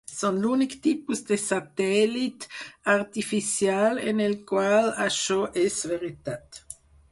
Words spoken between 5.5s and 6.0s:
és